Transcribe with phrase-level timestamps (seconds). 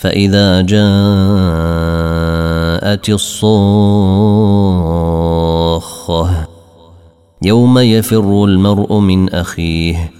[0.00, 0.80] فإذا جاءت
[3.08, 3.50] الصاخة
[7.42, 10.12] يوم يفر المرء من أخيه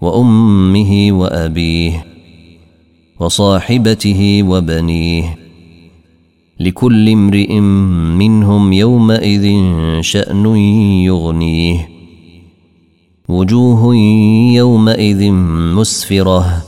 [0.00, 2.06] وأمه وأبيه
[3.20, 5.38] وصاحبته وبنيه
[6.60, 7.60] لكل امرئ
[8.20, 9.62] منهم يومئذ
[10.00, 10.46] شأن
[11.06, 11.88] يغنيه
[13.28, 13.94] وجوه
[14.54, 15.32] يومئذ
[15.74, 16.67] مسفرة.